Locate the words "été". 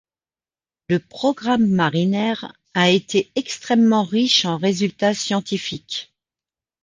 2.89-3.31